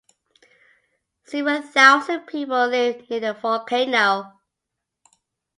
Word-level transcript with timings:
Several 1.25 1.61
thousand 1.61 2.21
people 2.25 2.65
live 2.67 3.07
near 3.07 3.19
the 3.19 3.33
volcano. 3.35 4.33